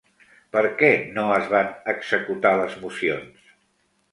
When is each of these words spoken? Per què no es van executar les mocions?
Per 0.55 0.61
què 0.79 0.89
no 1.17 1.25
es 1.35 1.45
van 1.53 1.69
executar 1.93 2.55
les 2.63 2.79
mocions? 2.87 3.53